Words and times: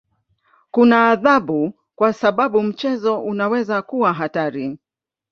Kuna 0.71 1.09
adhabu 1.09 1.73
kwa 1.95 2.13
sababu 2.13 2.63
mchezo 2.63 3.21
unaweza 3.23 3.81
kuwa 3.81 4.13
hatari. 4.13 4.77